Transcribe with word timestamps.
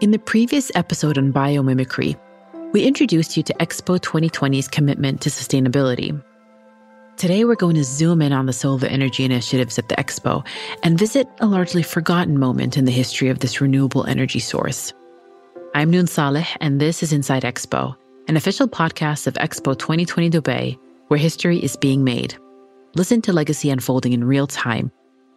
In 0.00 0.12
the 0.12 0.18
previous 0.18 0.72
episode 0.74 1.18
on 1.18 1.30
biomimicry, 1.30 2.18
we 2.72 2.86
introduced 2.86 3.36
you 3.36 3.42
to 3.42 3.52
Expo 3.60 4.00
2020's 4.00 4.66
commitment 4.66 5.20
to 5.20 5.28
sustainability. 5.28 6.18
Today, 7.18 7.44
we're 7.44 7.54
going 7.54 7.74
to 7.74 7.84
zoom 7.84 8.22
in 8.22 8.32
on 8.32 8.46
the 8.46 8.54
solar 8.54 8.88
energy 8.88 9.26
initiatives 9.26 9.78
at 9.78 9.90
the 9.90 9.96
Expo 9.96 10.42
and 10.82 10.98
visit 10.98 11.28
a 11.40 11.46
largely 11.46 11.82
forgotten 11.82 12.38
moment 12.38 12.78
in 12.78 12.86
the 12.86 12.90
history 12.90 13.28
of 13.28 13.40
this 13.40 13.60
renewable 13.60 14.06
energy 14.06 14.38
source. 14.38 14.94
I'm 15.74 15.90
Noon 15.90 16.06
Saleh, 16.06 16.48
and 16.62 16.80
this 16.80 17.02
is 17.02 17.12
Inside 17.12 17.42
Expo, 17.42 17.94
an 18.26 18.38
official 18.38 18.68
podcast 18.68 19.26
of 19.26 19.34
Expo 19.34 19.78
2020 19.78 20.30
Dubai, 20.30 20.78
where 21.08 21.20
history 21.20 21.62
is 21.62 21.76
being 21.76 22.02
made. 22.02 22.34
Listen 22.94 23.20
to 23.20 23.34
legacy 23.34 23.68
unfolding 23.68 24.14
in 24.14 24.24
real 24.24 24.46
time 24.46 24.90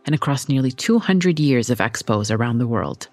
and 0.05 0.15
across 0.15 0.47
nearly 0.47 0.71
200 0.71 1.37
years 1.37 1.69
of 1.69 1.79
expos 1.79 2.33
around 2.33 2.59
the 2.59 2.67
world. 2.67 3.09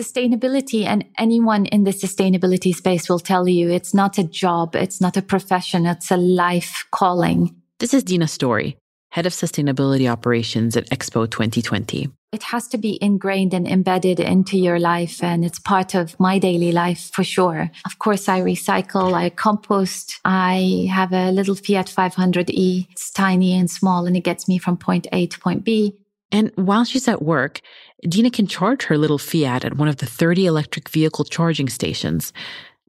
Sustainability 0.00 0.86
and 0.86 1.04
anyone 1.18 1.66
in 1.66 1.84
the 1.84 1.90
sustainability 1.90 2.74
space 2.74 3.10
will 3.10 3.18
tell 3.18 3.46
you 3.46 3.68
it's 3.68 3.92
not 3.92 4.16
a 4.16 4.24
job, 4.24 4.74
it's 4.74 4.98
not 4.98 5.18
a 5.18 5.20
profession, 5.20 5.84
it's 5.84 6.10
a 6.10 6.16
life 6.16 6.86
calling. 6.90 7.54
This 7.80 7.92
is 7.92 8.02
Dina 8.02 8.26
Storey, 8.26 8.78
Head 9.10 9.26
of 9.26 9.34
Sustainability 9.34 10.10
Operations 10.10 10.74
at 10.74 10.88
Expo 10.88 11.30
2020. 11.30 12.08
It 12.32 12.44
has 12.44 12.66
to 12.68 12.78
be 12.78 12.98
ingrained 13.02 13.52
and 13.52 13.68
embedded 13.68 14.20
into 14.20 14.56
your 14.56 14.78
life, 14.78 15.22
and 15.22 15.44
it's 15.44 15.58
part 15.58 15.94
of 15.94 16.18
my 16.18 16.38
daily 16.38 16.72
life 16.72 17.10
for 17.12 17.22
sure. 17.22 17.70
Of 17.84 17.98
course, 17.98 18.26
I 18.26 18.40
recycle, 18.40 19.12
I 19.12 19.28
compost, 19.28 20.18
I 20.24 20.88
have 20.90 21.12
a 21.12 21.30
little 21.30 21.56
Fiat 21.56 21.88
500e. 21.88 22.86
It's 22.90 23.10
tiny 23.10 23.52
and 23.52 23.70
small, 23.70 24.06
and 24.06 24.16
it 24.16 24.24
gets 24.24 24.48
me 24.48 24.56
from 24.56 24.78
point 24.78 25.08
A 25.12 25.26
to 25.26 25.38
point 25.38 25.62
B. 25.62 25.99
And 26.32 26.52
while 26.54 26.84
she's 26.84 27.08
at 27.08 27.22
work, 27.22 27.60
Dina 28.08 28.30
can 28.30 28.46
charge 28.46 28.84
her 28.84 28.96
little 28.96 29.18
Fiat 29.18 29.64
at 29.64 29.76
one 29.76 29.88
of 29.88 29.96
the 29.96 30.06
30 30.06 30.46
electric 30.46 30.88
vehicle 30.88 31.24
charging 31.24 31.68
stations. 31.68 32.32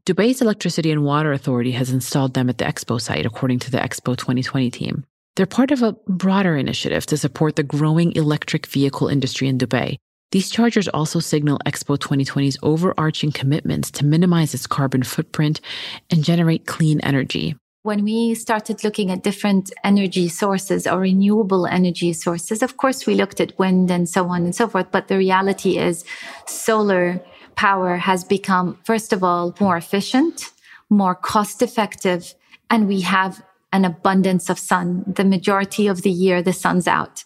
Dubai's 0.05 0.41
Electricity 0.41 0.91
and 0.91 1.03
Water 1.03 1.31
Authority 1.31 1.71
has 1.71 1.91
installed 1.91 2.33
them 2.33 2.49
at 2.49 2.57
the 2.57 2.65
Expo 2.65 2.99
site, 2.99 3.25
according 3.25 3.59
to 3.59 3.71
the 3.71 3.77
Expo 3.77 4.17
2020 4.17 4.71
team. 4.71 5.05
They're 5.35 5.45
part 5.45 5.71
of 5.71 5.81
a 5.81 5.93
broader 6.07 6.57
initiative 6.57 7.05
to 7.07 7.17
support 7.17 7.55
the 7.55 7.63
growing 7.63 8.15
electric 8.15 8.65
vehicle 8.65 9.07
industry 9.07 9.47
in 9.47 9.57
Dubai. 9.57 9.97
These 10.31 10.49
chargers 10.49 10.87
also 10.87 11.19
signal 11.19 11.59
Expo 11.65 11.97
2020's 11.97 12.57
overarching 12.63 13.31
commitments 13.31 13.91
to 13.91 14.05
minimize 14.05 14.53
its 14.53 14.65
carbon 14.65 15.03
footprint 15.03 15.61
and 16.09 16.23
generate 16.23 16.65
clean 16.65 16.99
energy. 17.01 17.55
When 17.83 18.03
we 18.03 18.35
started 18.35 18.83
looking 18.83 19.09
at 19.09 19.23
different 19.23 19.73
energy 19.83 20.29
sources 20.29 20.85
or 20.85 20.99
renewable 20.99 21.65
energy 21.65 22.13
sources, 22.13 22.61
of 22.61 22.77
course, 22.77 23.07
we 23.07 23.15
looked 23.15 23.41
at 23.41 23.57
wind 23.57 23.89
and 23.89 24.07
so 24.07 24.27
on 24.27 24.43
and 24.43 24.53
so 24.53 24.67
forth. 24.67 24.91
But 24.91 25.07
the 25.07 25.17
reality 25.17 25.79
is 25.79 26.05
solar 26.45 27.19
power 27.55 27.97
has 27.97 28.23
become, 28.23 28.77
first 28.83 29.13
of 29.13 29.23
all, 29.23 29.55
more 29.59 29.77
efficient, 29.77 30.51
more 30.91 31.15
cost 31.15 31.63
effective, 31.63 32.35
and 32.69 32.87
we 32.87 33.01
have 33.01 33.43
an 33.73 33.83
abundance 33.83 34.51
of 34.51 34.59
sun. 34.59 35.03
The 35.07 35.25
majority 35.25 35.87
of 35.87 36.03
the 36.03 36.11
year, 36.11 36.43
the 36.43 36.53
sun's 36.53 36.87
out. 36.87 37.23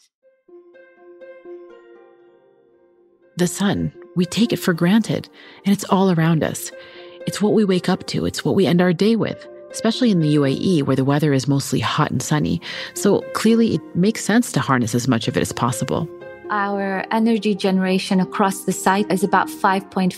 The 3.35 3.47
sun, 3.47 3.91
we 4.15 4.25
take 4.25 4.53
it 4.53 4.59
for 4.59 4.71
granted, 4.71 5.27
and 5.65 5.73
it's 5.75 5.83
all 5.83 6.11
around 6.11 6.45
us. 6.45 6.71
It's 7.27 7.41
what 7.41 7.51
we 7.51 7.65
wake 7.65 7.89
up 7.89 8.07
to, 8.07 8.25
it's 8.25 8.45
what 8.45 8.55
we 8.55 8.65
end 8.65 8.79
our 8.79 8.93
day 8.93 9.17
with 9.17 9.45
especially 9.75 10.09
in 10.09 10.21
the 10.21 10.35
UAE 10.35 10.83
where 10.83 10.95
the 10.95 11.03
weather 11.03 11.33
is 11.33 11.47
mostly 11.47 11.81
hot 11.81 12.09
and 12.09 12.23
sunny. 12.23 12.61
So 12.93 13.19
clearly, 13.33 13.75
it 13.75 13.81
makes 13.95 14.23
sense 14.23 14.51
to 14.53 14.61
harness 14.61 14.95
as 14.95 15.07
much 15.07 15.27
of 15.27 15.35
it 15.35 15.41
as 15.41 15.51
possible. 15.51 16.07
Our 16.49 17.05
energy 17.11 17.53
generation 17.55 18.19
across 18.19 18.63
the 18.63 18.71
site 18.71 19.11
is 19.11 19.23
about 19.23 19.47
5.5 19.49 20.13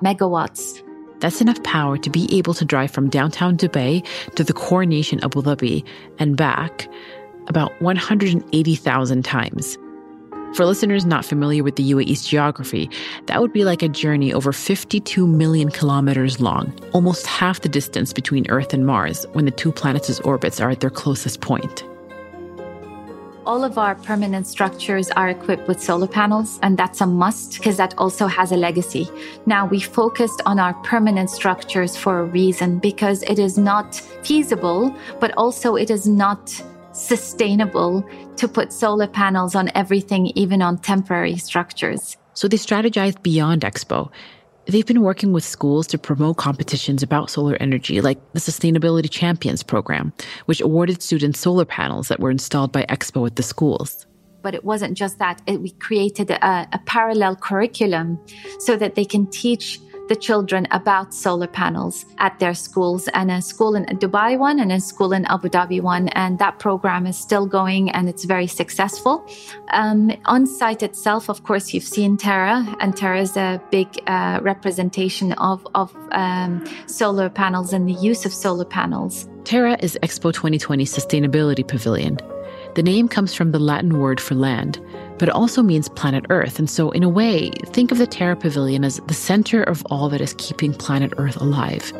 megawatts. 0.00 0.82
That's 1.20 1.40
enough 1.40 1.62
power 1.62 1.98
to 1.98 2.10
be 2.10 2.26
able 2.36 2.54
to 2.54 2.64
drive 2.64 2.90
from 2.90 3.10
downtown 3.10 3.56
Dubai 3.56 4.04
to 4.34 4.42
the 4.42 4.52
coronation 4.52 5.22
Abu 5.22 5.42
Dhabi 5.42 5.84
and 6.18 6.36
back 6.36 6.88
about 7.48 7.70
180,000 7.82 9.24
times. 9.24 9.78
For 10.54 10.66
listeners 10.66 11.06
not 11.06 11.24
familiar 11.24 11.64
with 11.64 11.76
the 11.76 11.92
UAE's 11.92 12.26
geography, 12.26 12.90
that 13.24 13.40
would 13.40 13.54
be 13.54 13.64
like 13.64 13.82
a 13.82 13.88
journey 13.88 14.34
over 14.34 14.52
52 14.52 15.26
million 15.26 15.70
kilometers 15.70 16.40
long, 16.40 16.78
almost 16.92 17.26
half 17.26 17.62
the 17.62 17.70
distance 17.70 18.12
between 18.12 18.50
Earth 18.50 18.74
and 18.74 18.86
Mars 18.86 19.24
when 19.32 19.46
the 19.46 19.50
two 19.50 19.72
planets' 19.72 20.20
orbits 20.20 20.60
are 20.60 20.68
at 20.68 20.80
their 20.80 20.90
closest 20.90 21.40
point. 21.40 21.84
All 23.46 23.64
of 23.64 23.78
our 23.78 23.94
permanent 23.94 24.46
structures 24.46 25.10
are 25.12 25.30
equipped 25.30 25.66
with 25.68 25.82
solar 25.82 26.06
panels, 26.06 26.60
and 26.62 26.76
that's 26.76 27.00
a 27.00 27.06
must 27.06 27.56
because 27.56 27.78
that 27.78 27.94
also 27.96 28.26
has 28.26 28.52
a 28.52 28.56
legacy. 28.56 29.08
Now, 29.46 29.66
we 29.66 29.80
focused 29.80 30.42
on 30.44 30.60
our 30.60 30.74
permanent 30.84 31.30
structures 31.30 31.96
for 31.96 32.20
a 32.20 32.24
reason 32.24 32.78
because 32.78 33.22
it 33.22 33.38
is 33.38 33.56
not 33.56 33.96
feasible, 34.22 34.94
but 35.18 35.32
also 35.38 35.76
it 35.76 35.90
is 35.90 36.06
not 36.06 36.62
sustainable 36.92 38.04
to 38.36 38.48
put 38.48 38.72
solar 38.72 39.06
panels 39.06 39.54
on 39.54 39.70
everything, 39.74 40.26
even 40.34 40.62
on 40.62 40.78
temporary 40.78 41.36
structures. 41.36 42.16
So 42.34 42.48
they 42.48 42.56
strategized 42.56 43.22
beyond 43.22 43.62
Expo. 43.62 44.10
They've 44.66 44.86
been 44.86 45.02
working 45.02 45.32
with 45.32 45.42
schools 45.44 45.86
to 45.88 45.98
promote 45.98 46.36
competitions 46.36 47.02
about 47.02 47.30
solar 47.30 47.56
energy, 47.56 48.00
like 48.00 48.18
the 48.32 48.40
Sustainability 48.40 49.10
Champions 49.10 49.62
program, 49.62 50.12
which 50.46 50.60
awarded 50.60 51.02
students 51.02 51.40
solar 51.40 51.64
panels 51.64 52.08
that 52.08 52.20
were 52.20 52.30
installed 52.30 52.70
by 52.70 52.84
Expo 52.84 53.26
at 53.26 53.36
the 53.36 53.42
schools. 53.42 54.06
But 54.40 54.54
it 54.54 54.64
wasn't 54.64 54.96
just 54.96 55.18
that. 55.18 55.42
It, 55.46 55.60
we 55.60 55.70
created 55.70 56.30
a, 56.30 56.68
a 56.72 56.80
parallel 56.86 57.36
curriculum 57.36 58.18
so 58.60 58.76
that 58.76 58.94
they 58.94 59.04
can 59.04 59.26
teach 59.26 59.80
the 60.08 60.16
children 60.16 60.66
about 60.70 61.14
solar 61.14 61.46
panels 61.46 62.06
at 62.18 62.38
their 62.38 62.54
schools 62.54 63.08
and 63.14 63.30
a 63.30 63.40
school 63.40 63.74
in 63.74 63.84
Dubai 63.86 64.38
one 64.38 64.60
and 64.60 64.72
a 64.72 64.80
school 64.80 65.12
in 65.12 65.24
Abu 65.26 65.48
Dhabi 65.48 65.80
one. 65.80 66.08
And 66.08 66.38
that 66.38 66.58
program 66.58 67.06
is 67.06 67.16
still 67.16 67.46
going 67.46 67.90
and 67.90 68.08
it's 68.08 68.24
very 68.24 68.46
successful. 68.46 69.26
Um, 69.72 70.12
on 70.26 70.46
site 70.46 70.82
itself, 70.82 71.28
of 71.28 71.44
course, 71.44 71.72
you've 71.72 71.84
seen 71.84 72.16
Terra, 72.16 72.76
and 72.80 72.96
Terra 72.96 73.20
is 73.20 73.36
a 73.36 73.60
big 73.70 73.88
uh, 74.06 74.40
representation 74.42 75.32
of, 75.34 75.66
of 75.74 75.94
um, 76.12 76.64
solar 76.86 77.28
panels 77.28 77.72
and 77.72 77.88
the 77.88 77.94
use 77.94 78.24
of 78.24 78.32
solar 78.32 78.64
panels. 78.64 79.28
Terra 79.44 79.76
is 79.80 79.98
Expo 80.02 80.32
2020 80.32 80.84
Sustainability 80.84 81.66
Pavilion. 81.66 82.18
The 82.74 82.82
name 82.82 83.08
comes 83.08 83.34
from 83.34 83.52
the 83.52 83.58
Latin 83.58 83.98
word 83.98 84.20
for 84.20 84.34
land, 84.34 84.80
but 85.22 85.28
it 85.28 85.34
also 85.36 85.62
means 85.62 85.88
planet 85.88 86.26
Earth. 86.30 86.58
And 86.58 86.68
so, 86.68 86.90
in 86.90 87.04
a 87.04 87.08
way, 87.08 87.50
think 87.66 87.92
of 87.92 87.98
the 87.98 88.08
Terra 88.08 88.34
Pavilion 88.34 88.82
as 88.82 88.96
the 89.06 89.14
center 89.14 89.62
of 89.62 89.86
all 89.86 90.08
that 90.08 90.20
is 90.20 90.34
keeping 90.36 90.74
planet 90.74 91.12
Earth 91.16 91.36
alive. 91.36 91.92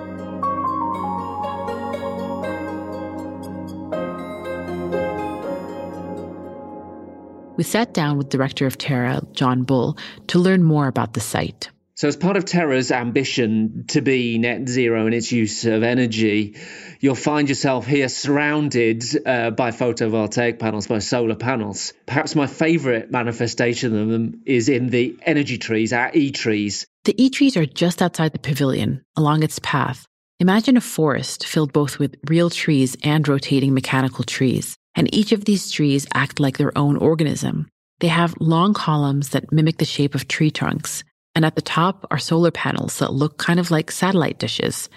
We 7.56 7.62
sat 7.62 7.94
down 7.94 8.18
with 8.18 8.28
director 8.28 8.66
of 8.66 8.78
Terra, 8.78 9.22
John 9.30 9.62
Bull, 9.62 9.96
to 10.26 10.40
learn 10.40 10.64
more 10.64 10.88
about 10.88 11.12
the 11.12 11.20
site. 11.20 11.70
So, 11.94 12.08
as 12.08 12.16
part 12.16 12.38
of 12.38 12.46
Terra's 12.46 12.90
ambition 12.90 13.84
to 13.88 14.00
be 14.00 14.38
net 14.38 14.66
zero 14.66 15.06
in 15.06 15.12
its 15.12 15.30
use 15.30 15.66
of 15.66 15.82
energy, 15.82 16.56
you'll 17.00 17.14
find 17.14 17.48
yourself 17.48 17.86
here 17.86 18.08
surrounded 18.08 19.04
uh, 19.26 19.50
by 19.50 19.72
photovoltaic 19.72 20.58
panels, 20.58 20.86
by 20.86 21.00
solar 21.00 21.34
panels. 21.34 21.92
Perhaps 22.06 22.34
my 22.34 22.46
favorite 22.46 23.10
manifestation 23.10 23.94
of 23.94 24.08
them 24.08 24.42
is 24.46 24.70
in 24.70 24.88
the 24.88 25.18
energy 25.22 25.58
trees, 25.58 25.92
our 25.92 26.10
E 26.14 26.30
trees. 26.30 26.86
The 27.04 27.22
E 27.22 27.28
trees 27.28 27.58
are 27.58 27.66
just 27.66 28.00
outside 28.00 28.32
the 28.32 28.38
pavilion, 28.38 29.02
along 29.16 29.42
its 29.42 29.58
path. 29.58 30.06
Imagine 30.40 30.78
a 30.78 30.80
forest 30.80 31.46
filled 31.46 31.72
both 31.72 31.98
with 31.98 32.16
real 32.26 32.48
trees 32.48 32.96
and 33.04 33.28
rotating 33.28 33.74
mechanical 33.74 34.24
trees. 34.24 34.76
And 34.94 35.14
each 35.14 35.32
of 35.32 35.44
these 35.44 35.70
trees 35.70 36.06
act 36.14 36.40
like 36.40 36.58
their 36.58 36.76
own 36.76 36.96
organism. 36.96 37.68
They 38.00 38.08
have 38.08 38.34
long 38.40 38.74
columns 38.74 39.28
that 39.30 39.52
mimic 39.52 39.78
the 39.78 39.84
shape 39.84 40.14
of 40.14 40.26
tree 40.26 40.50
trunks. 40.50 41.04
And 41.34 41.44
at 41.44 41.56
the 41.56 41.62
top 41.62 42.06
are 42.10 42.18
solar 42.18 42.50
panels 42.50 42.98
that 42.98 43.12
look 43.12 43.38
kind 43.38 43.58
of 43.58 43.70
like 43.70 43.90
satellite 43.90 44.38
dishes. 44.38 44.88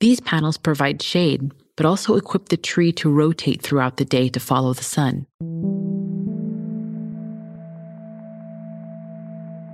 These 0.00 0.20
panels 0.20 0.58
provide 0.58 1.02
shade, 1.02 1.52
but 1.76 1.86
also 1.86 2.16
equip 2.16 2.48
the 2.48 2.56
tree 2.56 2.92
to 2.92 3.10
rotate 3.10 3.62
throughout 3.62 3.96
the 3.96 4.04
day 4.04 4.28
to 4.28 4.40
follow 4.40 4.72
the 4.72 4.84
sun. 4.84 5.26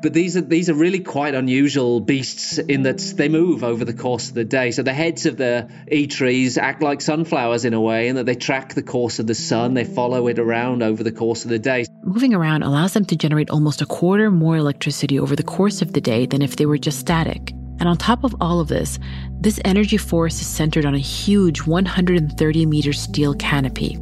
But 0.03 0.15
these 0.15 0.37
are 0.37 0.41
these 0.41 0.71
are 0.71 0.75
really 0.75 1.01
quite 1.01 1.35
unusual 1.35 2.01
beasts 2.01 2.59
in 2.59 2.83
that 2.85 2.99
they 3.17 3.29
move 3.29 3.63
over 3.63 3.85
the 3.85 3.93
course 3.93 4.29
of 4.29 4.35
the 4.35 4.45
day. 4.45 4.71
So 4.71 4.83
the 4.83 4.95
heads 4.95 5.27
of 5.27 5.37
the 5.37 5.69
E 5.91 6.07
trees 6.07 6.57
act 6.57 6.83
like 6.83 7.01
sunflowers 7.01 7.65
in 7.65 7.75
a 7.75 7.81
way, 7.81 8.09
in 8.09 8.17
that 8.17 8.27
they 8.27 8.35
track 8.35 8.75
the 8.75 8.83
course 8.83 9.19
of 9.19 9.27
the 9.27 9.35
sun. 9.35 9.75
They 9.75 9.85
follow 9.85 10.27
it 10.29 10.39
around 10.39 10.83
over 10.83 11.03
the 11.03 11.13
course 11.13 11.45
of 11.45 11.51
the 11.51 11.59
day. 11.59 11.85
Moving 12.03 12.35
around 12.35 12.63
allows 12.63 12.95
them 12.95 13.05
to 13.07 13.17
generate 13.17 13.51
almost 13.51 13.83
a 13.83 13.87
quarter 13.87 14.31
more 14.31 14.57
electricity 14.57 15.19
over 15.19 15.37
the 15.37 15.43
course 15.43 15.83
of 15.83 15.93
the 15.93 16.01
day 16.01 16.27
than 16.27 16.41
if 16.41 16.57
they 16.57 16.67
were 16.67 16.79
just 16.79 16.99
static. 16.99 17.53
And 17.79 17.89
on 17.89 17.97
top 17.97 18.25
of 18.25 18.35
all 18.41 18.61
of 18.61 18.69
this, 18.69 18.99
this 19.41 19.61
energy 19.65 19.97
force 19.97 20.41
is 20.41 20.47
centered 20.47 20.85
on 20.85 20.95
a 20.95 20.99
huge 20.99 21.67
130 21.67 22.67
meter 22.67 22.93
steel 22.93 23.35
canopy. 23.35 23.99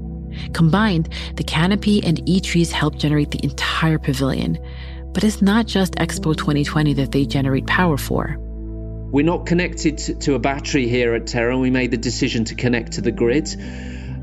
Combined, 0.53 1.09
the 1.37 1.44
canopy 1.44 2.03
and 2.05 2.27
E 2.29 2.41
trees 2.41 2.73
help 2.73 2.97
generate 2.97 3.31
the 3.31 3.44
entire 3.44 3.99
pavilion. 3.99 4.59
But 5.19 5.25
it's 5.25 5.43
not 5.43 5.67
just 5.67 5.94
Expo 5.94 6.37
2020 6.37 6.93
that 6.93 7.11
they 7.11 7.26
generate 7.26 7.67
power 7.67 7.97
for. 7.97 8.37
We're 8.38 9.25
not 9.25 9.47
connected 9.47 9.99
to 10.20 10.35
a 10.35 10.38
battery 10.38 10.87
here 10.87 11.12
at 11.12 11.26
Terra. 11.26 11.59
We 11.59 11.70
made 11.70 11.91
the 11.91 11.97
decision 11.97 12.44
to 12.44 12.55
connect 12.55 12.93
to 12.93 13.00
the 13.00 13.11
grid. 13.11 13.49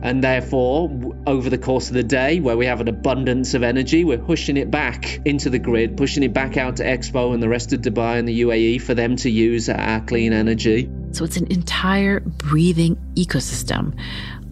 And 0.01 0.24
therefore, 0.24 1.13
over 1.27 1.50
the 1.50 1.57
course 1.57 1.89
of 1.89 1.95
the 1.95 2.03
day, 2.03 2.39
where 2.39 2.56
we 2.56 2.65
have 2.68 2.80
an 2.80 2.88
abundance 2.88 3.53
of 3.56 3.62
energy, 3.62 4.06
we're 4.06 4.18
pushing 4.18 4.56
it 4.56 4.71
back 4.71 5.19
into 5.25 5.50
the 5.50 5.59
grid, 5.59 5.97
pushing 5.97 6.24
it 6.24 6.31
back 6.31 6.56
out 6.56 6.77
to 6.77 6.86
Expo 6.86 7.33
and 7.33 7.44
the 7.44 7.50
rest 7.50 7.74
of 7.74 7.81
Dubai 7.81 8.18
and 8.18 8.25
the 8.25 8.44
UAE 8.44 8.81
for 8.81 8.94
them 8.94 9.18
to 9.18 9.30
use 9.30 9.68
our 9.68 10.00
clean 10.00 10.31
energy. 10.31 10.89
So 11.12 11.25
it's 11.25 11.36
an 11.36 11.51
entire 11.51 12.21
breathing 12.21 12.95
ecosystem, 13.15 14.00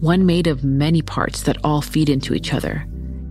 one 0.00 0.26
made 0.26 0.46
of 0.46 0.62
many 0.62 1.00
parts 1.00 1.44
that 1.44 1.56
all 1.64 1.80
feed 1.80 2.10
into 2.10 2.34
each 2.34 2.52
other. 2.52 2.84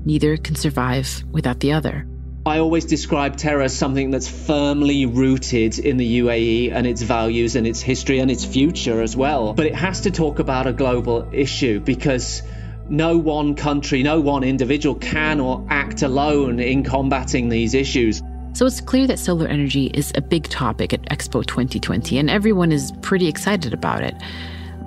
Neither 0.04 0.36
can 0.38 0.56
survive 0.56 1.24
without 1.31 1.60
the 1.60 1.74
other. 1.74 2.07
I 2.45 2.60
always 2.60 2.84
describe 2.84 3.38
Terra 3.38 3.63
as 3.63 3.74
something 3.74 4.12
that's 4.12 4.28
firmly 4.28 5.06
rooted 5.06 5.80
in 5.80 5.95
the 5.95 6.19
UAE 6.19 6.74
and 6.74 6.86
its 6.86 7.01
values 7.01 7.56
and 7.56 7.66
its 7.66 7.80
history 7.80 8.19
and 8.19 8.30
its 8.30 8.44
future 8.44 9.01
as 9.01 9.16
well. 9.16 9.54
But 9.54 9.68
it 9.68 9.75
has 9.75 10.01
to 10.01 10.12
talk 10.12 10.40
about 10.40 10.68
a 10.68 10.74
global 10.74 11.30
issue 11.31 11.80
because 11.80 12.44
no 12.90 13.18
one 13.18 13.56
country, 13.56 14.04
no 14.04 14.19
one 14.19 14.44
individual 14.44 14.95
can 14.95 15.40
or 15.40 15.66
act 15.69 16.01
alone 16.01 16.60
in 16.60 16.84
combating 16.84 17.48
these 17.48 17.74
issues. 17.74 18.22
So 18.51 18.66
it's 18.66 18.81
clear 18.81 19.07
that 19.07 19.19
solar 19.19 19.48
energy 19.48 19.86
is 19.94 20.12
a 20.16 20.22
big 20.22 20.50
topic 20.50 20.92
at 20.92 21.01
Expo 21.04 21.46
2020, 21.46 22.18
and 22.18 22.30
everyone 22.30 22.74
is 22.74 22.92
pretty 23.01 23.30
excited 23.30 23.74
about 23.74 24.04
it. 24.04 24.16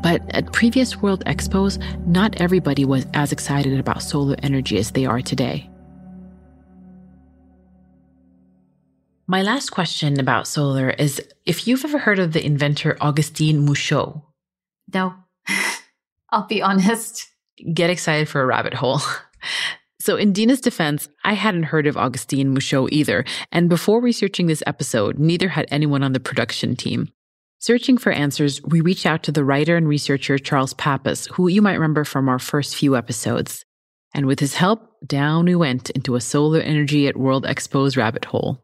But 0.03 0.21
at 0.35 0.53
previous 0.53 1.01
World 1.01 1.25
Expos, 1.25 1.83
not 2.07 2.39
everybody 2.39 2.85
was 2.85 3.07
as 3.15 3.33
excited 3.33 3.81
about 3.81 4.03
solar 4.03 4.37
energy 4.43 4.77
as 4.77 4.91
they 4.91 5.07
are 5.07 5.23
today. 5.23 5.71
My 9.29 9.43
last 9.43 9.71
question 9.71 10.21
about 10.21 10.47
solar 10.47 10.91
is 10.91 11.21
if 11.45 11.67
you've 11.67 11.85
ever 11.85 11.99
heard 11.99 12.21
of 12.21 12.33
the 12.33 12.45
inventor 12.45 12.97
Augustin 13.01 13.67
Mouchot. 13.67 14.23
No, 14.95 15.15
I'll 16.31 16.47
be 16.47 16.63
honest. 16.63 17.27
Get 17.75 17.91
excited 17.91 18.29
for 18.29 18.41
a 18.41 18.47
rabbit 18.47 18.75
hole. 18.75 19.01
So, 19.99 20.15
in 20.15 20.33
Dina's 20.33 20.61
defense, 20.61 21.09
I 21.25 21.33
hadn't 21.33 21.65
heard 21.65 21.89
of 21.89 21.97
Augustin 21.97 22.55
Mouchot 22.55 22.91
either. 22.93 23.25
And 23.51 23.69
before 23.69 24.01
researching 24.01 24.47
this 24.47 24.63
episode, 24.65 25.19
neither 25.19 25.49
had 25.49 25.67
anyone 25.69 26.05
on 26.05 26.13
the 26.13 26.21
production 26.21 26.77
team. 26.77 27.09
Searching 27.59 27.99
for 27.99 28.13
answers, 28.13 28.63
we 28.63 28.81
reached 28.81 29.05
out 29.05 29.25
to 29.25 29.33
the 29.33 29.43
writer 29.43 29.77
and 29.77 29.89
researcher 29.89 30.39
Charles 30.39 30.75
Pappas, 30.75 31.27
who 31.33 31.49
you 31.49 31.61
might 31.61 31.75
remember 31.75 32.05
from 32.05 32.29
our 32.29 32.39
first 32.39 32.77
few 32.77 32.95
episodes. 32.95 33.65
And 34.15 34.27
with 34.27 34.39
his 34.39 34.55
help, 34.55 34.81
down 35.05 35.47
we 35.47 35.57
went 35.57 35.91
into 35.91 36.15
a 36.15 36.21
solar 36.21 36.61
energy 36.61 37.09
at 37.09 37.17
World 37.17 37.45
Expo's 37.45 37.97
rabbit 37.97 38.27
hole. 38.27 38.63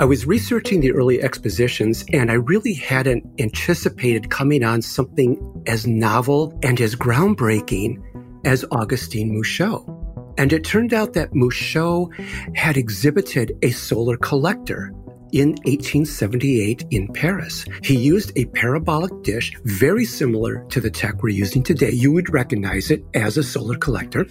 I 0.00 0.06
was 0.06 0.26
researching 0.26 0.80
the 0.80 0.92
early 0.92 1.22
expositions 1.22 2.04
and 2.12 2.30
I 2.30 2.34
really 2.34 2.74
hadn't 2.74 3.24
anticipated 3.40 4.28
coming 4.28 4.64
on 4.64 4.82
something 4.82 5.62
as 5.66 5.86
novel 5.86 6.58
and 6.62 6.80
as 6.80 6.96
groundbreaking 6.96 8.02
as 8.44 8.64
Augustin 8.72 9.30
Mouchot. 9.30 9.88
And 10.36 10.52
it 10.52 10.64
turned 10.64 10.92
out 10.92 11.12
that 11.12 11.32
Mouchot 11.32 12.12
had 12.56 12.76
exhibited 12.76 13.56
a 13.62 13.70
solar 13.70 14.16
collector 14.16 14.92
in 15.34 15.50
1878 15.64 16.84
in 16.90 17.08
Paris. 17.08 17.64
He 17.82 17.96
used 17.96 18.32
a 18.36 18.44
parabolic 18.46 19.22
dish 19.22 19.52
very 19.64 20.04
similar 20.04 20.64
to 20.70 20.80
the 20.80 20.90
tech 20.90 21.22
we're 21.22 21.30
using 21.30 21.62
today. 21.62 21.90
You 21.90 22.12
would 22.12 22.32
recognize 22.32 22.90
it 22.92 23.04
as 23.14 23.36
a 23.36 23.42
solar 23.42 23.76
collector. 23.76 24.26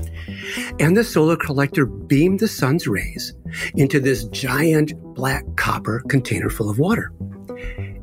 And 0.80 0.96
the 0.96 1.04
solar 1.04 1.36
collector 1.36 1.86
beamed 1.86 2.40
the 2.40 2.48
sun's 2.48 2.88
rays 2.88 3.34
into 3.76 4.00
this 4.00 4.24
giant 4.26 4.94
black 5.14 5.44
copper 5.58 6.02
container 6.08 6.50
full 6.50 6.70
of 6.70 6.80
water. 6.80 7.12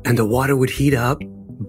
And 0.05 0.15
the 0.15 0.25
water 0.25 0.55
would 0.55 0.69
heat 0.69 0.93
up, 0.93 1.19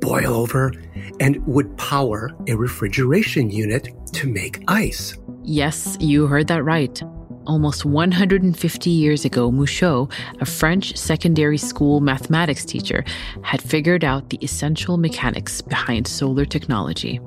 boil 0.01 0.35
over, 0.35 0.73
and 1.19 1.45
would 1.47 1.75
power 1.79 2.31
a 2.47 2.55
refrigeration 2.55 3.51
unit 3.51 3.89
to 4.13 4.29
make 4.29 4.63
ice. 4.69 5.17
Yes, 5.43 5.97
you 5.99 6.27
heard 6.27 6.49
that 6.49 6.63
right. 6.63 7.03
Almost 7.45 7.85
150 7.85 8.91
years 8.91 9.25
ago, 9.25 9.51
Mouchot, 9.51 10.13
a 10.41 10.47
French 10.47 10.97
secondary 10.97 11.59
school 11.59 12.01
mathematics 12.01 12.65
teacher, 12.65 13.05
had 13.43 13.61
figured 13.61 14.05
out 14.05 14.31
the 14.31 14.39
essential 14.43 14.97
mechanics 14.97 15.61
behind 15.61 16.07
solar 16.07 16.45
technology. 16.45 17.19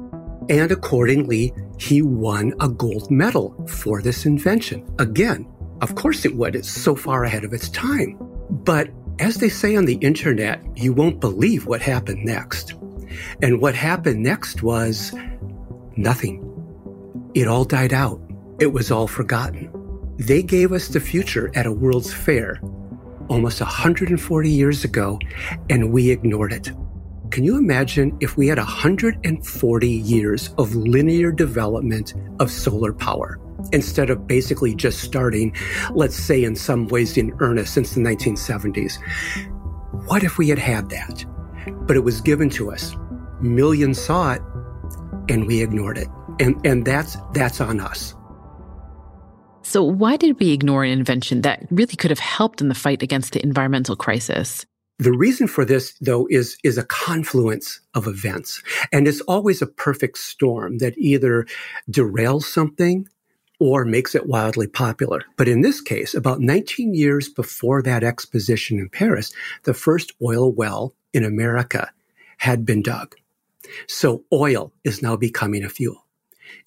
And 0.50 0.72
accordingly, 0.72 1.54
he 1.78 2.02
won 2.02 2.54
a 2.62 2.70
gold 2.70 3.12
medal 3.12 3.56
for 3.68 4.02
this 4.02 4.26
invention. 4.26 4.90
Again, 5.00 5.48
of 5.82 5.96
course 5.96 6.24
it 6.24 6.36
would. 6.36 6.56
It's 6.56 6.70
so 6.70 6.96
far 6.96 7.26
ahead 7.26 7.44
of 7.44 7.52
its 7.52 7.68
time. 7.70 8.18
But 8.50 8.90
as 9.20 9.38
they 9.38 9.50
say 9.50 9.76
on 9.76 9.84
the 9.84 9.96
internet, 9.96 10.64
you 10.78 10.94
won't 10.94 11.20
believe 11.20 11.66
what 11.66 11.82
happened 11.82 12.24
next. 12.24 12.74
And 13.42 13.60
what 13.60 13.76
happened 13.76 14.24
next 14.24 14.64
was 14.64 15.14
nothing. 15.98 16.42
It 17.34 17.50
all 17.50 17.66
died 17.66 17.92
out. 17.92 18.22
It 18.60 18.68
was 18.68 18.92
all 18.92 19.08
forgotten. 19.08 19.70
They 20.18 20.42
gave 20.42 20.72
us 20.72 20.88
the 20.88 21.00
future 21.00 21.52
at 21.56 21.66
a 21.66 21.72
World's 21.72 22.14
Fair 22.14 22.62
almost 23.28 23.60
140 23.60 24.50
years 24.50 24.84
ago, 24.84 25.20
and 25.70 25.92
we 25.92 26.10
ignored 26.10 26.54
it. 26.54 26.72
Can 27.32 27.44
you 27.44 27.58
imagine 27.58 28.18
if 28.22 28.38
we 28.38 28.48
had 28.48 28.58
140 28.58 29.90
years 29.90 30.54
of 30.58 30.74
linear 30.74 31.32
development 31.32 32.14
of 32.40 32.50
solar 32.50 32.94
power 32.94 33.40
instead 33.74 34.10
of 34.10 34.26
basically 34.26 34.74
just 34.74 35.02
starting, 35.02 35.54
let's 35.92 36.16
say, 36.16 36.44
in 36.44 36.56
some 36.56 36.88
ways 36.88 37.18
in 37.18 37.36
earnest 37.40 37.74
since 37.74 37.94
the 37.94 38.02
1970s? 38.02 39.00
What 40.08 40.24
if 40.24 40.38
we 40.38 40.48
had 40.48 40.60
had 40.60 40.90
that? 40.92 41.26
But 41.88 41.98
it 41.98 42.06
was 42.06 42.22
given 42.22 42.50
to 42.52 42.72
us. 42.72 42.95
Millions 43.42 44.00
saw 44.00 44.34
it, 44.34 44.42
and 45.28 45.45
we 45.45 45.62
ignored 45.62 45.98
it. 45.98 46.07
And, 46.40 46.66
and 46.66 46.86
that's, 46.86 47.18
that's 47.34 47.60
on 47.60 47.81
us. 47.81 48.16
So, 49.66 49.81
why 49.81 50.16
did 50.16 50.40
we 50.40 50.52
ignore 50.52 50.84
an 50.84 50.92
invention 50.92 51.42
that 51.42 51.66
really 51.72 51.95
could 51.95 52.12
have 52.12 52.19
helped 52.19 52.62
in 52.62 52.68
the 52.68 52.76
fight 52.76 53.02
against 53.02 53.34
the 53.34 53.42
environmental 53.42 53.95
crisis? 53.95 54.64
The 55.00 55.12
reason 55.12 55.48
for 55.48 55.66
this, 55.66 55.95
though, 56.00 56.28
is, 56.30 56.56
is 56.64 56.78
a 56.78 56.86
confluence 56.86 57.81
of 57.95 58.06
events. 58.06 58.62
And 58.94 59.07
it's 59.07 59.22
always 59.22 59.64
a 59.64 59.68
perfect 59.68 60.19
storm 60.19 60.78
that 60.78 60.95
either 61.00 61.48
derails 61.90 62.44
something 62.44 63.10
or 63.60 63.86
makes 63.86 64.14
it 64.14 64.28
wildly 64.28 64.68
popular. 64.68 65.26
But 65.36 65.48
in 65.48 65.62
this 65.62 65.81
case, 65.81 66.14
about 66.14 66.42
19 66.42 66.94
years 66.94 67.28
before 67.28 67.81
that 67.81 68.04
exposition 68.04 68.78
in 68.78 68.90
Paris, 68.90 69.34
the 69.64 69.74
first 69.74 70.14
oil 70.22 70.52
well 70.52 70.94
in 71.12 71.26
America 71.26 71.92
had 72.38 72.68
been 72.68 72.84
dug. 72.84 73.16
So 73.88 74.26
oil 74.31 74.74
is 74.84 75.02
now 75.02 75.16
becoming 75.16 75.64
a 75.64 75.69
fuel. 75.69 76.06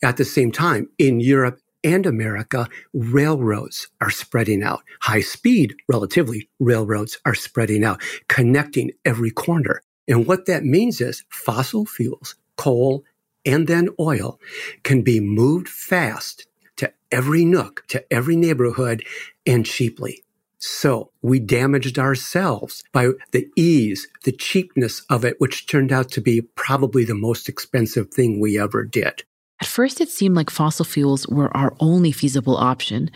At 0.02 0.16
the 0.16 0.24
same 0.24 0.50
time, 0.50 0.88
in 0.98 1.20
Europe 1.20 1.60
and 1.84 2.06
America, 2.06 2.68
railroads 2.92 3.88
are 4.00 4.10
spreading 4.10 4.62
out. 4.62 4.82
High 5.00 5.20
speed, 5.20 5.74
relatively, 5.88 6.48
railroads 6.58 7.18
are 7.24 7.34
spreading 7.34 7.84
out, 7.84 8.00
connecting 8.28 8.92
every 9.04 9.30
corner. 9.30 9.82
And 10.06 10.26
what 10.26 10.46
that 10.46 10.64
means 10.64 11.00
is 11.00 11.24
fossil 11.28 11.86
fuels, 11.86 12.34
coal, 12.56 13.04
and 13.44 13.66
then 13.66 13.88
oil 14.00 14.40
can 14.82 15.02
be 15.02 15.20
moved 15.20 15.68
fast 15.68 16.46
to 16.76 16.92
every 17.12 17.44
nook, 17.44 17.84
to 17.88 18.04
every 18.12 18.36
neighborhood 18.36 19.04
and 19.46 19.64
cheaply. 19.64 20.22
So 20.58 21.12
we 21.22 21.38
damaged 21.38 21.98
ourselves 21.98 22.82
by 22.92 23.10
the 23.30 23.48
ease, 23.56 24.08
the 24.24 24.32
cheapness 24.32 25.02
of 25.08 25.24
it, 25.24 25.40
which 25.40 25.68
turned 25.68 25.92
out 25.92 26.10
to 26.12 26.20
be 26.20 26.40
probably 26.40 27.04
the 27.04 27.14
most 27.14 27.48
expensive 27.48 28.10
thing 28.10 28.40
we 28.40 28.58
ever 28.58 28.84
did. 28.84 29.22
At 29.60 29.66
first, 29.66 30.00
it 30.00 30.08
seemed 30.08 30.36
like 30.36 30.50
fossil 30.50 30.84
fuels 30.84 31.26
were 31.26 31.54
our 31.56 31.74
only 31.80 32.12
feasible 32.12 32.56
option. 32.56 33.10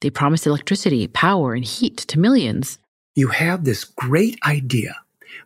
They 0.00 0.10
promised 0.10 0.46
electricity, 0.46 1.06
power, 1.08 1.54
and 1.54 1.64
heat 1.64 1.96
to 1.98 2.18
millions. 2.18 2.78
You 3.14 3.28
have 3.28 3.64
this 3.64 3.84
great 3.84 4.38
idea, 4.46 4.96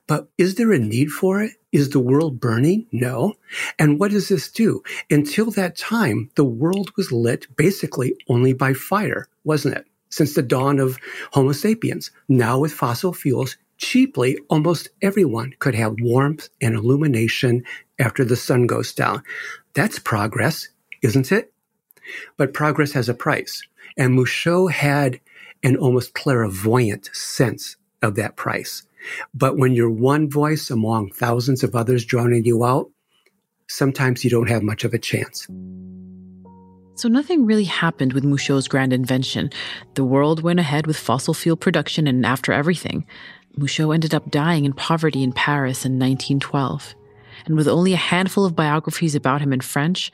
but 0.06 0.28
is 0.36 0.56
there 0.56 0.72
a 0.72 0.78
need 0.78 1.10
for 1.10 1.42
it? 1.42 1.52
Is 1.72 1.90
the 1.90 1.98
world 1.98 2.40
burning? 2.40 2.86
No. 2.92 3.34
And 3.78 3.98
what 3.98 4.10
does 4.10 4.28
this 4.28 4.50
do? 4.50 4.82
Until 5.10 5.50
that 5.52 5.76
time, 5.76 6.30
the 6.36 6.44
world 6.44 6.92
was 6.96 7.10
lit 7.10 7.46
basically 7.56 8.14
only 8.28 8.52
by 8.52 8.74
fire, 8.74 9.26
wasn't 9.44 9.76
it? 9.76 9.86
since 10.14 10.34
the 10.34 10.42
dawn 10.42 10.78
of 10.78 10.98
Homo 11.32 11.52
sapiens. 11.52 12.12
Now 12.28 12.60
with 12.60 12.72
fossil 12.72 13.12
fuels, 13.12 13.56
cheaply, 13.78 14.38
almost 14.48 14.88
everyone 15.02 15.54
could 15.58 15.74
have 15.74 16.00
warmth 16.00 16.48
and 16.60 16.74
illumination 16.74 17.64
after 17.98 18.24
the 18.24 18.36
sun 18.36 18.66
goes 18.66 18.92
down. 18.92 19.22
That's 19.74 19.98
progress, 19.98 20.68
isn't 21.02 21.32
it? 21.32 21.52
But 22.36 22.54
progress 22.54 22.92
has 22.92 23.08
a 23.08 23.14
price. 23.14 23.62
And 23.96 24.18
Mouchot 24.18 24.72
had 24.72 25.20
an 25.62 25.76
almost 25.76 26.14
clairvoyant 26.14 27.10
sense 27.12 27.76
of 28.02 28.16
that 28.16 28.36
price. 28.36 28.82
But 29.32 29.56
when 29.56 29.72
you're 29.72 29.90
one 29.90 30.30
voice 30.30 30.70
among 30.70 31.10
thousands 31.10 31.62
of 31.62 31.74
others 31.74 32.04
drowning 32.04 32.44
you 32.44 32.64
out, 32.64 32.90
sometimes 33.68 34.24
you 34.24 34.30
don't 34.30 34.48
have 34.48 34.62
much 34.62 34.84
of 34.84 34.94
a 34.94 34.98
chance. 34.98 35.46
So 36.96 37.08
nothing 37.08 37.44
really 37.44 37.64
happened 37.64 38.12
with 38.12 38.24
Mouchot's 38.24 38.68
grand 38.68 38.92
invention. 38.92 39.50
The 39.94 40.04
world 40.04 40.42
went 40.42 40.60
ahead 40.60 40.86
with 40.86 40.96
fossil 40.96 41.34
fuel 41.34 41.56
production, 41.56 42.06
and 42.06 42.24
after 42.24 42.52
everything, 42.52 43.04
Mouchot 43.58 43.94
ended 43.94 44.14
up 44.14 44.30
dying 44.30 44.64
in 44.64 44.72
poverty 44.72 45.22
in 45.22 45.32
Paris 45.32 45.84
in 45.84 45.92
1912. 45.92 46.94
And 47.46 47.56
with 47.56 47.68
only 47.68 47.92
a 47.92 47.96
handful 47.96 48.44
of 48.44 48.56
biographies 48.56 49.14
about 49.14 49.40
him 49.40 49.52
in 49.52 49.60
French, 49.60 50.12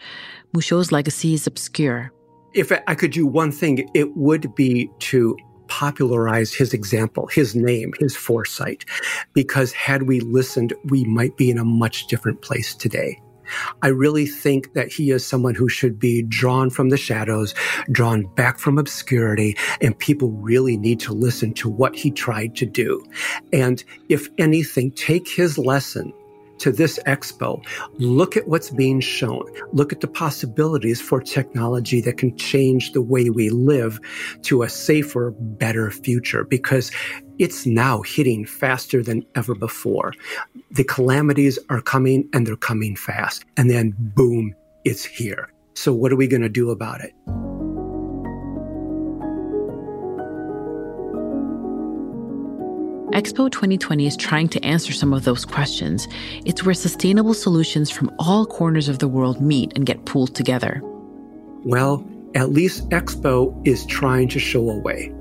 Mouchot's 0.54 0.92
legacy 0.92 1.34
is 1.34 1.46
obscure. 1.46 2.12
If 2.54 2.72
I 2.86 2.94
could 2.94 3.12
do 3.12 3.26
one 3.26 3.52
thing, 3.52 3.88
it 3.94 4.16
would 4.16 4.54
be 4.54 4.90
to 5.00 5.36
popularize 5.68 6.52
his 6.52 6.74
example, 6.74 7.28
his 7.28 7.54
name, 7.54 7.92
his 8.00 8.16
foresight, 8.16 8.84
because 9.32 9.72
had 9.72 10.02
we 10.02 10.20
listened, 10.20 10.74
we 10.84 11.04
might 11.04 11.36
be 11.36 11.48
in 11.50 11.58
a 11.58 11.64
much 11.64 12.08
different 12.08 12.42
place 12.42 12.74
today. 12.74 13.20
I 13.82 13.88
really 13.88 14.26
think 14.26 14.74
that 14.74 14.92
he 14.92 15.10
is 15.10 15.26
someone 15.26 15.54
who 15.54 15.68
should 15.68 15.98
be 15.98 16.22
drawn 16.22 16.70
from 16.70 16.88
the 16.88 16.96
shadows, 16.96 17.54
drawn 17.90 18.24
back 18.34 18.58
from 18.58 18.78
obscurity, 18.78 19.56
and 19.80 19.98
people 19.98 20.30
really 20.30 20.76
need 20.76 21.00
to 21.00 21.12
listen 21.12 21.52
to 21.54 21.68
what 21.68 21.96
he 21.96 22.10
tried 22.10 22.56
to 22.56 22.66
do. 22.66 23.04
And 23.52 23.82
if 24.08 24.28
anything, 24.38 24.92
take 24.92 25.28
his 25.28 25.58
lesson 25.58 26.12
to 26.60 26.70
this 26.70 26.98
expo, 27.06 27.64
look 27.94 28.36
at 28.36 28.48
what's 28.48 28.70
being 28.70 29.00
shown. 29.00 29.44
Look 29.72 29.92
at 29.92 30.00
the 30.00 30.08
possibilities 30.08 31.00
for 31.00 31.20
technology 31.20 32.00
that 32.02 32.16
can 32.16 32.36
change 32.36 32.92
the 32.92 33.02
way 33.02 33.30
we 33.30 33.50
live 33.50 34.00
to 34.42 34.62
a 34.62 34.68
safer, 34.68 35.32
better 35.32 35.90
future 35.90 36.44
because 36.44 36.90
it's 37.38 37.66
now 37.66 38.02
hitting 38.02 38.44
faster 38.44 39.02
than 39.02 39.24
ever 39.34 39.54
before. 39.54 40.12
The 40.70 40.84
calamities 40.84 41.58
are 41.68 41.80
coming 41.80 42.28
and 42.32 42.46
they're 42.46 42.56
coming 42.56 42.96
fast. 42.96 43.44
And 43.56 43.70
then 43.70 43.94
boom, 43.98 44.54
it's 44.84 45.04
here. 45.04 45.52
So 45.74 45.92
what 45.92 46.12
are 46.12 46.16
we 46.16 46.28
going 46.28 46.42
to 46.42 46.48
do 46.48 46.70
about 46.70 47.00
it? 47.00 47.12
Expo 53.12 53.50
2020 53.50 54.06
is 54.06 54.16
trying 54.16 54.48
to 54.48 54.64
answer 54.64 54.92
some 54.92 55.12
of 55.12 55.24
those 55.24 55.44
questions. 55.44 56.06
It's 56.44 56.64
where 56.64 56.74
sustainable 56.74 57.34
solutions 57.34 57.90
from 57.90 58.14
all 58.20 58.46
corners 58.46 58.88
of 58.88 59.00
the 59.00 59.08
world 59.08 59.40
meet 59.40 59.72
and 59.74 59.84
get 59.84 60.04
pooled 60.04 60.36
together. 60.36 60.80
Well, 61.64 62.06
at 62.36 62.50
least 62.50 62.88
Expo 62.90 63.66
is 63.66 63.84
trying 63.86 64.28
to 64.28 64.38
show 64.38 64.70
a 64.70 64.78
way. 64.78 65.12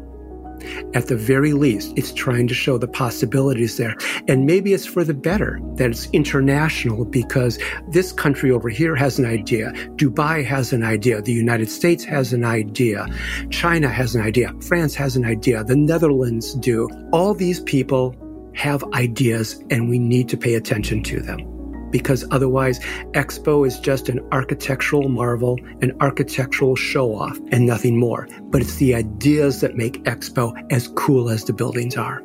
At 0.93 1.07
the 1.07 1.15
very 1.15 1.53
least, 1.53 1.93
it's 1.95 2.13
trying 2.13 2.47
to 2.47 2.53
show 2.53 2.77
the 2.77 2.87
possibilities 2.87 3.77
there. 3.77 3.95
And 4.27 4.45
maybe 4.45 4.73
it's 4.73 4.85
for 4.85 5.03
the 5.03 5.13
better 5.13 5.59
that 5.75 5.89
it's 5.89 6.09
international 6.11 7.05
because 7.05 7.59
this 7.89 8.11
country 8.11 8.51
over 8.51 8.69
here 8.69 8.95
has 8.95 9.19
an 9.19 9.25
idea. 9.25 9.71
Dubai 9.95 10.43
has 10.45 10.73
an 10.73 10.83
idea. 10.83 11.21
The 11.21 11.33
United 11.33 11.69
States 11.69 12.03
has 12.05 12.33
an 12.33 12.45
idea. 12.45 13.07
China 13.49 13.89
has 13.89 14.15
an 14.15 14.21
idea. 14.21 14.53
France 14.61 14.95
has 14.95 15.15
an 15.15 15.25
idea. 15.25 15.63
The 15.63 15.75
Netherlands 15.75 16.55
do. 16.55 16.89
All 17.11 17.33
these 17.33 17.59
people 17.61 18.15
have 18.55 18.83
ideas 18.93 19.63
and 19.69 19.89
we 19.89 19.99
need 19.99 20.27
to 20.29 20.37
pay 20.37 20.55
attention 20.55 21.03
to 21.03 21.19
them 21.19 21.58
because 21.91 22.25
otherwise 22.31 22.79
Expo 23.11 23.65
is 23.65 23.79
just 23.79 24.09
an 24.09 24.19
architectural 24.31 25.09
marvel, 25.09 25.57
an 25.81 25.95
architectural 26.01 26.75
show 26.75 27.15
off, 27.15 27.37
and 27.51 27.65
nothing 27.65 27.97
more. 27.97 28.27
But 28.43 28.61
it's 28.61 28.75
the 28.75 28.95
ideas 28.95 29.61
that 29.61 29.75
make 29.75 30.03
Expo 30.03 30.55
as 30.71 30.87
cool 30.89 31.29
as 31.29 31.43
the 31.43 31.53
buildings 31.53 31.97
are. 31.97 32.23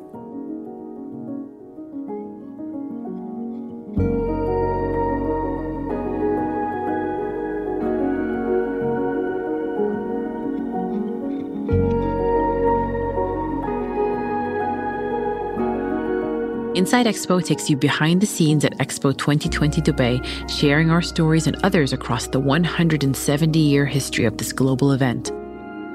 Inside 16.85 17.07
Expo 17.07 17.43
takes 17.43 17.67
you 17.67 17.75
behind 17.75 18.21
the 18.21 18.27
scenes 18.27 18.63
at 18.63 18.77
Expo 18.77 19.17
2020 19.17 19.81
Dubai, 19.81 20.23
sharing 20.47 20.91
our 20.91 21.01
stories 21.01 21.47
and 21.47 21.55
others 21.63 21.93
across 21.93 22.27
the 22.27 22.39
170 22.39 23.57
year 23.57 23.87
history 23.87 24.25
of 24.25 24.37
this 24.37 24.53
global 24.53 24.91
event. 24.91 25.31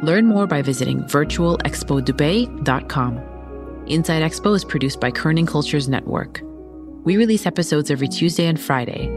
Learn 0.03 0.27
more 0.27 0.49
by 0.49 0.63
visiting 0.63 1.05
virtualexpodubai.com. 1.05 3.19
Inside 3.87 4.23
Expo 4.25 4.57
is 4.57 4.65
produced 4.65 5.01
by 5.01 5.13
Kerning 5.13 5.47
Cultures 5.47 5.89
Network. 5.89 6.41
We 7.05 7.17
release 7.17 7.47
episodes 7.47 7.93
every 7.93 8.09
Tuesday 8.09 8.47
and 8.47 8.61
Friday. 8.61 9.09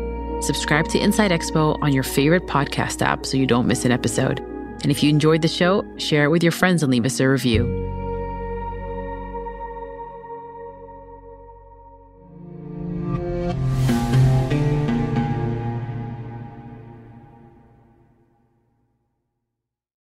Subscribe 0.42 0.88
to 0.90 1.00
Inside 1.00 1.32
Expo 1.32 1.82
on 1.82 1.92
your 1.92 2.04
favorite 2.04 2.46
podcast 2.46 3.02
app 3.02 3.26
so 3.26 3.36
you 3.36 3.48
don't 3.48 3.66
miss 3.66 3.84
an 3.84 3.92
episode. 3.92 4.42
And 4.84 4.92
if 4.92 5.02
you 5.02 5.10
enjoyed 5.10 5.42
the 5.42 5.48
show, 5.48 5.84
share 5.98 6.26
it 6.26 6.30
with 6.30 6.44
your 6.44 6.52
friends 6.52 6.84
and 6.84 6.92
leave 6.92 7.08
us 7.08 7.20
a 7.20 7.28
review. 7.28 7.93